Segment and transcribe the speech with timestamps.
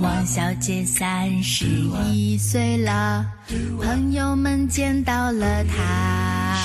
[0.00, 1.66] 王小姐三十
[2.12, 3.26] 一岁了，
[3.82, 6.56] 朋友们见到了她，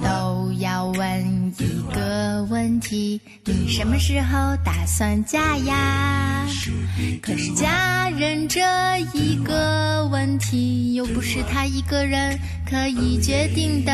[0.00, 2.09] 都要问一个
[2.44, 6.46] 问题：你什么时候打算嫁呀？
[7.22, 8.60] 可是嫁人这
[9.14, 13.92] 一个问题，又不是他一个人可以决定的。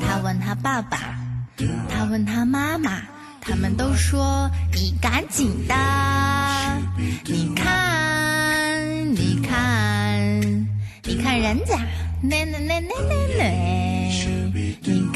[0.00, 1.18] 他问他爸爸，
[1.88, 3.02] 他问他妈妈，
[3.40, 5.74] 他们都说你赶紧的。
[7.24, 10.66] 你看，你看，
[11.02, 11.78] 你看人家，
[12.22, 13.44] 那那那那那那，
[14.82, 15.06] 你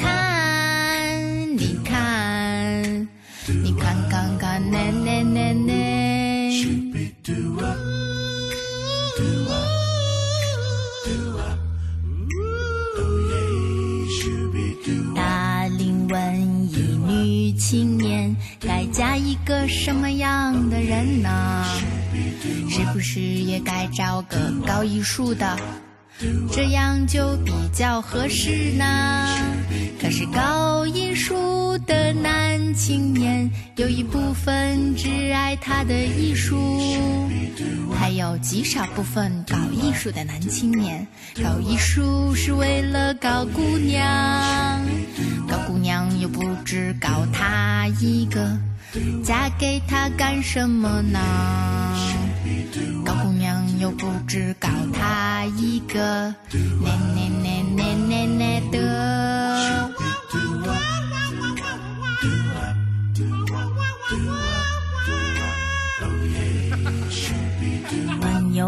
[15.14, 21.64] 大龄文艺女青年该嫁一个什么样的人呢？
[22.70, 25.58] 是不是也该找个搞艺术的？
[26.50, 29.28] 这样就比较合适呢。
[30.00, 32.07] 可是搞艺术的
[32.78, 36.80] 青年有一部分只爱他的艺术，
[37.92, 41.04] 还有极少部分搞艺术的男青年。
[41.42, 44.80] 搞艺术是为了搞姑娘，
[45.48, 48.56] 搞姑娘又不只搞他一个，
[49.24, 51.18] 嫁给他干什么呢？
[53.04, 58.57] 搞姑娘又不只搞他一个，那那那那那那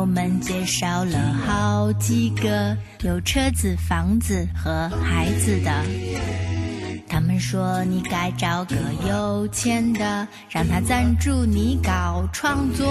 [0.00, 5.70] 友们介绍了好几个有车子、房子和孩子的。
[7.06, 12.86] 他们说你该找个有钱的，让他赞助你搞创作。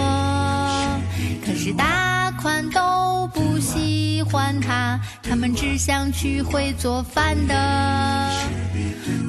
[1.43, 8.29] 可是大款都不喜欢他，他们只想娶会做饭的。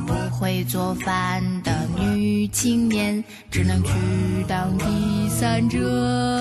[0.07, 3.91] 不会做饭的女青年只能去
[4.47, 6.40] 当第三者。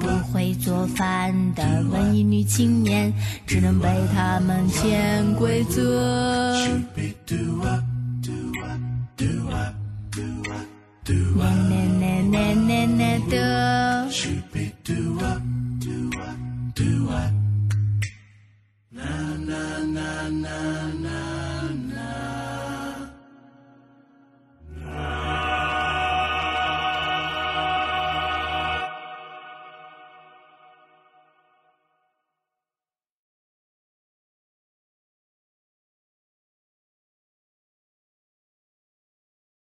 [0.00, 3.12] 不会做饭的文艺女青年
[3.46, 6.54] 只能被他们潜规则。